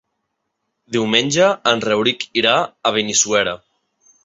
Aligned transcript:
Diumenge 0.95 1.51
en 1.73 1.85
Rauric 1.87 2.27
irà 2.43 2.57
a 2.91 2.95
Benissuera. 2.99 3.57